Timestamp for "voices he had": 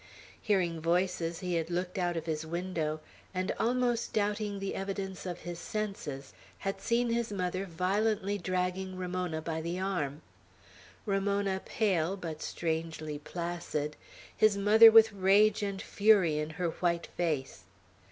0.81-1.69